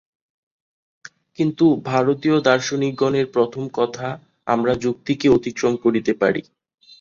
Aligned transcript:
কিন্তু 1.39 1.65
ভারতীয় 1.89 2.37
দার্শনিকগণের 2.47 3.27
প্রথম 3.35 3.63
কথা 3.79 4.07
আমরা 4.47 4.73
যুক্তিকে 4.83 5.27
অতিক্রম 5.37 5.73
করিতে 5.83 6.11
পারি। 6.21 6.41